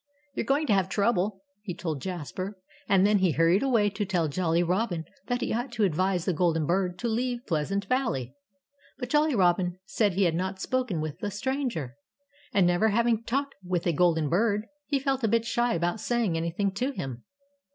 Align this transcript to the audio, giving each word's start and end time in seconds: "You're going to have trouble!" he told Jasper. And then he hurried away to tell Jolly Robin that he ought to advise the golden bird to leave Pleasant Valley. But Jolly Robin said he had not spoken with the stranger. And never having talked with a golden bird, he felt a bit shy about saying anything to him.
"You're 0.33 0.47
going 0.47 0.65
to 0.65 0.73
have 0.73 0.89
trouble!" 0.89 1.43
he 1.61 1.75
told 1.75 2.01
Jasper. 2.01 2.57
And 2.89 3.05
then 3.05 3.19
he 3.19 3.33
hurried 3.33 3.61
away 3.61 3.91
to 3.91 4.03
tell 4.03 4.27
Jolly 4.27 4.63
Robin 4.63 5.05
that 5.27 5.41
he 5.41 5.53
ought 5.53 5.71
to 5.73 5.83
advise 5.83 6.25
the 6.25 6.33
golden 6.33 6.65
bird 6.65 6.97
to 6.97 7.07
leave 7.07 7.45
Pleasant 7.45 7.85
Valley. 7.85 8.33
But 8.97 9.09
Jolly 9.09 9.35
Robin 9.35 9.77
said 9.85 10.13
he 10.13 10.23
had 10.23 10.33
not 10.33 10.59
spoken 10.59 11.01
with 11.01 11.19
the 11.19 11.29
stranger. 11.29 11.97
And 12.51 12.65
never 12.65 12.87
having 12.87 13.23
talked 13.23 13.53
with 13.63 13.85
a 13.85 13.93
golden 13.93 14.27
bird, 14.27 14.65
he 14.87 14.97
felt 14.97 15.23
a 15.23 15.27
bit 15.27 15.45
shy 15.45 15.75
about 15.75 15.99
saying 15.99 16.35
anything 16.35 16.71
to 16.71 16.89
him. 16.89 17.23